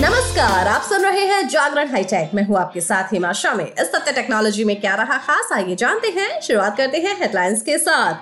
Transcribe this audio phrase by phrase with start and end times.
[0.00, 4.12] नमस्कार, आप सुन रहे हैं जागरण हाईटेक। मैं हूँ आपके साथ हिमा शामी इस सत्य
[4.12, 8.14] टेक्नोलॉजी में क्या रहा खास, आइए जानते हैं। शुरुआत करते हैं हेडलाइंस के साथ।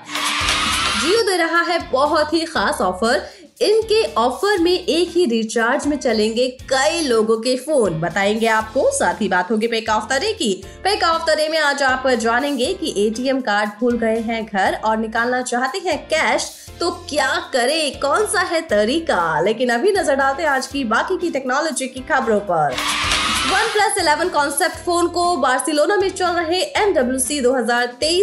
[1.02, 3.30] जियो दे रहा है बहुत ही खास ऑफ़र।
[3.60, 9.20] इनके ऑफ़र में एक ही रिचार्ज में चलेंगे कई लोगों के फ़ोन। बताएँगे आपको, साथ
[9.20, 10.52] ही बात होगी पैक ऑफ़ तरे की।
[10.84, 14.96] पैक ऑफ़ तरे में आज आप जानेंगे कि एटीएम कार्ड भूल गए हैं घर और
[14.96, 16.50] निकालना चाहते हैं कैश
[16.80, 18.00] तो क्या करें?
[18.00, 19.40] कौन सा है तरीका?
[19.40, 22.74] लेकिन अभी नज़र डालते हैं आज की बाकी की टेक्नोलॉजी की खबरों पर।
[23.48, 26.60] One plus eleven concept phone को बार्सिलोना में चल रहे
[27.18, 27.52] सी दो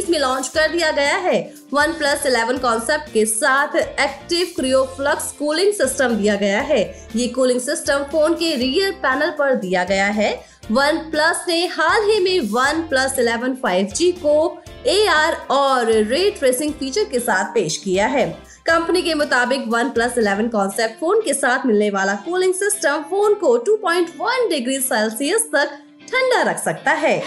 [0.10, 1.40] में लॉन्च कर दिया गया है।
[1.74, 7.62] वन प्लस इलेवन कॉन्सेप्ट के साथ एक्टिव क्रियोफ्लक्स कूलिंग सिस्टम दिया गया है। ये कूलिंग
[7.62, 10.32] सिस्टम फ़ोन के रियर पैनल पर दिया गया है।
[10.72, 16.74] वन प्लस ने हाल ही में वन प्लस इलेवन फाइव को AR और रे ट्रेसिंग
[16.74, 18.30] फीचर के साथ पेश किया है।
[18.66, 23.34] कंपनी के मुताबिक one plus eleven concept phone के साथ मिलने वाला कूलिंग सिस्टम फ़ोन
[23.34, 25.78] को 2.1 डिग्री सेल्सियस तक
[26.12, 27.20] ठंडा रख सकता है।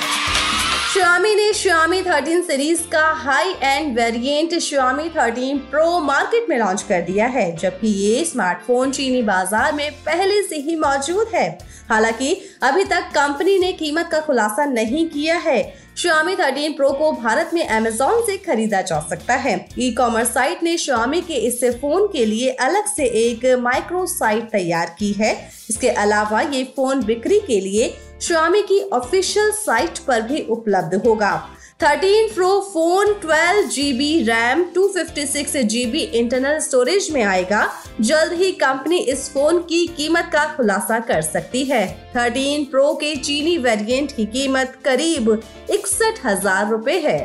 [0.92, 6.82] श्यामी ने श्यामी 13 सीरीज़ का high end variant Xiaomi 13 pro market में लॉन्च
[6.82, 11.58] कर दिया है, जबकि ये स्मार्टफ़ोन चीनी बाज़ार में पहले से ही मौजूद है।
[11.90, 17.10] हालाँकि, अभी तक कंपनी ने कीमत का खुलासा नहीं किया है। Xiaomi 13 Pro को
[17.12, 21.64] भारत में अमेजोन से खरीदा जा सकता है। ई कॉमर्स साइट ने श्यामी के इस
[21.80, 25.32] फ़ोन के लिए अलग से एक माइक्रो साइट तैयार की है।
[25.70, 31.32] इसके अलावा ये फ़ोन बिक्री के लिए श्यामी की ऑफिशियल साइट पर भी उपलब्ध होगा।
[31.80, 37.60] 13 pro phone 12 GB RAM 256 GB internal storage में आएगा।
[38.00, 43.14] जल्द ही कंपनी इस फ़ोन की कीमत का खुलासा कर सकती है। 13 प्रो के
[43.16, 45.30] चीनी वेरिएंट की कीमत करीब
[45.70, 47.18] इकसठ हज़ार रूपए है।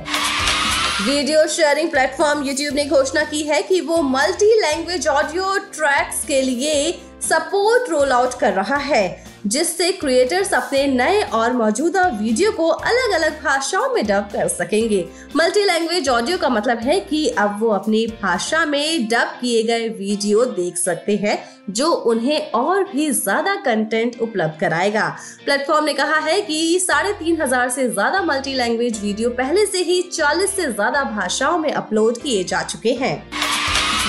[1.02, 6.42] वीडियो शेयरिंग प्लेटफॉर्म यूट्यूब ने घोषणा की है कि वो मल्टी लैंग्वेज ऑडियो ट्रैक्स के
[6.42, 6.92] लिए
[7.24, 13.14] सपोर्ट रोल आउट कर रहा है। जिससे क्रिएटर्स अपने नए और मौजूदा वीडियो को अलग
[13.14, 15.06] अलग भाषाओं में डब कर सकेंगे।
[15.36, 19.88] मल्टी लैंग्वेज ऑडियो का मतलब है कि अब वो अपनी भाषा में डब किए गए
[19.90, 21.38] वीडियो देख सकते हैं,
[21.70, 25.08] जो उन्हें और भी ज़्यादा कंटेंट उपलब्ध कराएगा।
[25.46, 29.84] प्लेटफॉर्म ने कहा है कि साढ़े तीन हज़ार से ज़्यादा मल्टी लैंग्वेज वीडियो पहले से
[29.84, 33.43] ही चालीस से ज़्यादा भाषाओं में अपलोड किए जा चुके हैं।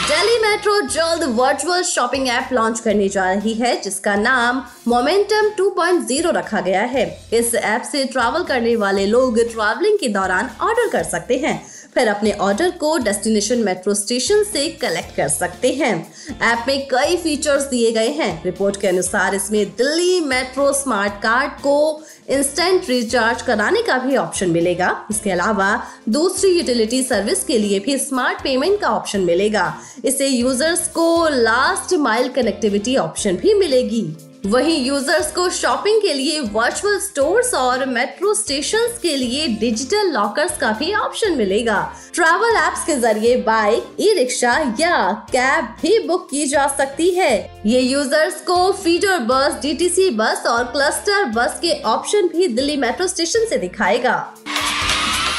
[0.08, 6.32] दिल्ली मेट्रो जल्द वर्चुअल शॉपिंग ऐप लॉन्च करने जा रही है, जिसका नाम मोमेंटम 2.0
[6.32, 11.02] रखा गया है। इस ऐप से ट्रैवल करने वाले लोग ट्रैवलिंग के दौरान ऑर्डर कर
[11.02, 11.54] सकते हैं।
[11.94, 15.94] फिर अपने ऑर्डर को डेस्टिनेशन मेट्रो स्टेशन से कलेक्ट कर सकते हैं।
[16.42, 21.52] ऐप में कई फीचर्स दिए गए हैं। रिपोर्ट के अनुसार इसमें दिल्ली मेट्रो स्मार्ट कार्ड
[21.60, 25.70] को इंस्टेंट रिचार्ज कराने का भी ऑप्शन मिलेगा। इसके अलावा
[26.08, 29.74] दूसरी यूटिलिटी सर्विस के लिए भी स्मार्ट पेमेंट का ऑप्शन मिलेगा।
[30.04, 34.06] इससे यूज़र्स को लास्ट माइल कनेक्टिविटी ऑप्शन भी मिलेगी।
[34.46, 40.56] वहीं यूज़र्स को शॉपिंग के लिए वर्चुअल स्टोर्स और मेट्रो स्टेशन के लिए डिजिटल लॉकर्स
[40.58, 41.78] का भी ऑप्शन मिलेगा।
[42.14, 47.32] ट्रैवल एप्स के ज़रिए बाइक ई रिक्शा या कैब भी बुक की जा सकती है।
[47.66, 53.06] ये यूज़र्स को फीडर बस डीटीसी बस और क्लस्टर बस के ऑप्शन भी दिल्ली मेट्रो
[53.06, 54.16] स्टेशन से दिखाएगा।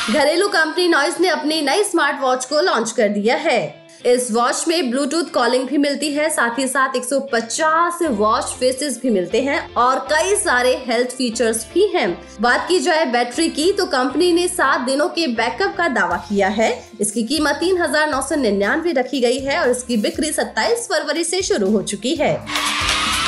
[0.10, 4.64] घरेलू कंपनी नॉइस ने अपनी नई स्मार्ट वॉच को लॉन्च कर दिया है। इस वॉच
[4.68, 9.60] में ब्लूटूथ कॉलिंग भी मिलती है, साथ ही साथ 150 वॉच फेसेस भी मिलते हैं
[9.76, 12.08] और कई सारे हेल्थ फीचर्स भी हैं।
[12.42, 16.48] बात की जाए बैटरी की तो कंपनी ने सात दिनों के बैकअप का दावा किया
[16.50, 16.72] है।
[17.02, 21.24] इसकी कीमत तीन हज़ार नौ सौ निन्यानवे रखी गई है और इसकी बिक्री सत्ताईस फरवरी
[21.24, 22.34] से शुरू हो चुकी है।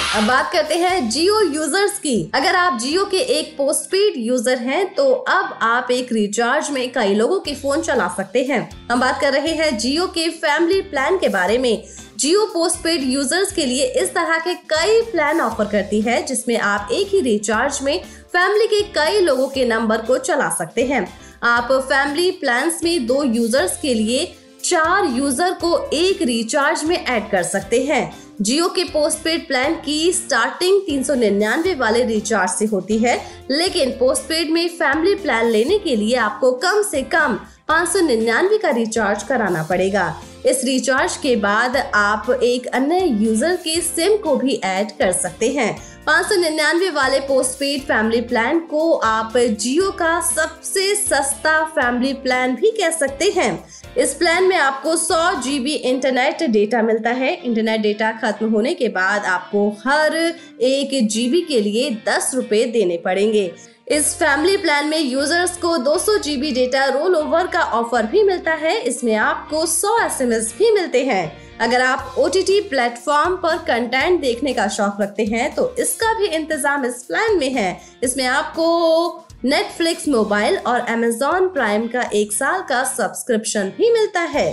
[0.07, 4.85] अब बात करते हैं जियो यूज़र्स की। अगर आप जियो के एक पोस्टपेड यूज़र हैं
[4.95, 8.59] तो अब आप एक रिचार्ज में कई लोगों के फ़ोन चला सकते हैं।
[8.91, 11.83] हम बात कर रहे हैं जियो के फैमिली प्लान के बारे में।
[12.19, 16.89] जियो पोस्टपेड यूज़र्स के लिए इस तरह के कई प्लान ऑफ़र करती है, जिसमें आप
[16.91, 18.01] एक ही रिचार्ज में
[18.33, 21.07] फैमिली के कई लोगों के नंबर को चला सकते हैं।
[21.45, 24.25] आप फैमिली प्लान्स में दो यूज़र्स के लिए
[24.67, 30.11] चार यूज़र को एक रिचार्ज में ऐड कर सकते हैं। जियो के पोस्टपेड प्लान की
[30.13, 33.15] स्टार्टिंग तीन सौ निन्यानवे वाले रिचार्ज से होती है।
[33.51, 38.57] लेकिन पोस्टपेड में फैमिली प्लान लेने के लिए आपको कम से कम पाँच सौ निन्यानवे
[38.57, 40.13] का रिचार्ज कराना पड़ेगा।
[40.45, 45.49] इस रिचार्ज के बाद आप एक अन्य यूज़र के सिम को भी ऐड कर सकते
[45.49, 45.75] हैं।
[46.07, 52.55] पाँच सौ निन्यानवे वाले पोस्टपेड फैमिली प्लान को आप जियो का सबसे सस्ता फैमिली प्लान
[52.55, 53.49] भी कह सकते हैं।
[53.97, 58.87] इस प्लान में आपको 100 जीबी इंटरनेट डेटा मिलता है। इंटरनेट डेटा खत्म होने के
[58.89, 63.51] बाद आपको हर एक जीबी के लिए दस रुपए देने पड़ेंगे।
[63.87, 68.53] इस फैमिली प्लान में यूज़र्स को 200 जीबी डेटा रोल ओवर का ऑफ़र भी मिलता
[68.53, 73.57] है। इसमें आपको 100 एसएमएस भी मिलते हैं। अगर आप ओ टी टी प्लेटफॉर्म पर
[73.67, 77.69] कंटेंट देखने का शौक रखते हैं तो इसका भी इंतज़ाम इस प्लान में है।
[78.03, 84.51] इसमें आपको नेटफ्लिक्स मोबाइल और अमेजोन प्राइम का एक साल का सब्सक्रिप्शन भी मिलता है।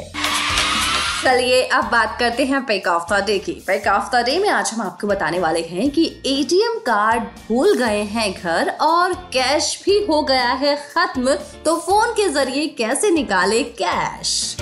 [1.24, 4.48] चलिए, अब बात करते हैं पैक ऑफ़ द डे की। पैक ऑफ़ द डे में
[4.48, 9.82] आज हम आपको बताने वाले हैं कि एटीएम कार्ड भूल गए हैं घर और कैश
[9.84, 11.34] भी हो गया है खत्म।
[11.64, 14.53] तो फ़ोन के ज़रिए कैसे निकाले कैश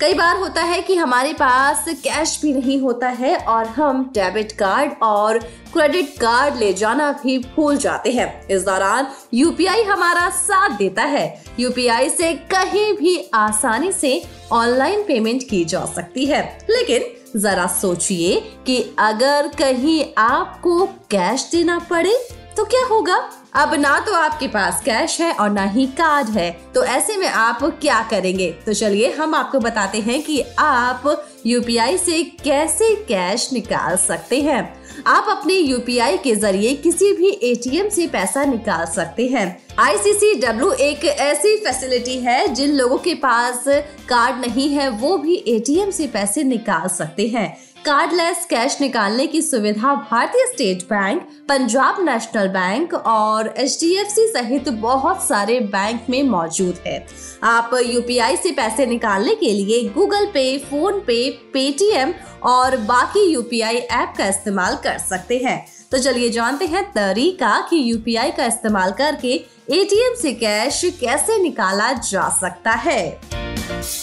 [0.00, 4.52] कई बार होता है कि हमारे पास कैश भी नहीं होता है और हम डेबिट
[4.52, 5.38] कार्ड और
[5.72, 11.44] क्रेडिट कार्ड ले जाना भी भूल जाते हैं। इस दौरान यूपीआई हमारा साथ देता है।
[11.60, 18.40] यूपीआई से कहीं भी आसानी से ऑनलाइन पेमेंट की जा सकती है। लेकिन जरा सोचिए
[18.66, 22.16] कि अगर कहीं आपको कैश देना पड़े
[22.56, 23.18] तो क्या होगा?
[23.54, 27.28] अब ना तो आपके पास कैश है और ना ही कार्ड है। तो ऐसे में
[27.28, 28.50] आप क्या करेंगे?
[28.66, 34.79] तो चलिए हम आपको बताते हैं कि आप यूपीआई से कैसे कैश निकाल सकते हैं।
[35.06, 39.46] आप अपने यूपीआई के ज़रिए किसी भी एटीएम से पैसा निकाल सकते हैं।
[39.78, 43.64] आईसीसीडब्ल्यू एक ऐसी फैसिलिटी है जिन लोगों के पास
[44.08, 49.40] कार्ड नहीं है, वो भी एटीएम से पैसे निकाल सकते हैं। कार्डलेस कैश निकालने की
[49.42, 53.78] सुविधा भारतीय state bank Punjab national bank और एच
[54.18, 57.06] सहित बहुत सारे बैंक में मौजूद है।
[57.42, 61.18] आप यूपीआई से पैसे निकालने के लिए गूगल पे फ़ोन पे
[61.52, 62.12] पेटीएम
[62.44, 67.90] और बाकी यूपीआई ऐप का इस्तेमाल कर सकते हैं। तो चलिए जानते हैं तरीका कि
[67.92, 69.32] यूपीआई का इस्तेमाल करके
[69.70, 73.20] एटीएम से कैश कैसे निकाला जा सकता है।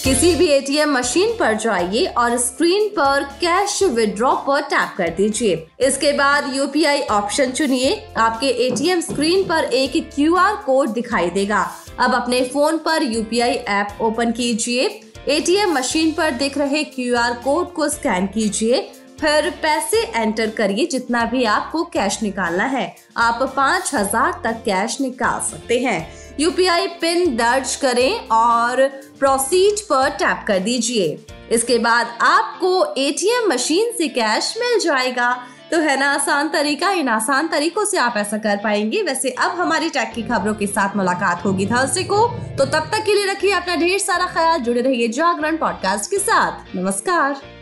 [0.04, 5.66] किसी भी एटीएम मशीन पर जाइए और स्क्रीन पर कैश विड्रॉ पर टैप कर दीजिए।
[5.80, 11.60] इसके बाद यूपीआई ऑप्शन चुनिए। आपके एटीएम स्क्रीन पर एक क्यूआर कोड दिखाई देगा।
[12.00, 14.88] अब अपने फ़ोन पर यूपीआई ऐप ओपन कीजिए।
[15.28, 18.90] एटीएम मशीन पर दिख रहे क्यूआर कोड को स्कैन कीजिए।
[19.20, 25.00] फिर पैसे एंटर करिए जितना भी आपको कैश निकालना है। आप पाँच हज़ार तक कैश
[25.00, 25.98] निकाल सकते हैं।
[26.40, 28.86] यूपीआई पिन दर्ज करें और
[29.18, 35.32] प्रोसीड पर टैप कर दीजिए। इसके बाद आपको एटीएम मशीन से कैश मिल जाएगा।
[35.70, 39.50] तो है ना, आसान तरीका, इन आसान तरीकों से आप ऐसा कर पाएँगे। वैसे अब
[39.50, 42.26] हमारी टैक की खबरों के साथ मुलाकात होगी थर्सडे को।
[42.58, 46.18] तो तब तक के लिए रखिए अपना ढेर सारा ख्याल, जुड़े रहिए जागरण पॉडकास्ट के
[46.18, 47.57] साथ। नमस्कार।